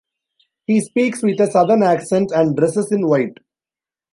He 0.65 0.79
speaks 0.81 1.21
with 1.21 1.39
a 1.41 1.45
Southern 1.51 1.83
accent 1.83 2.31
and 2.31 2.55
dresses 2.55 2.91
in 2.91 3.05
white. 3.07 3.37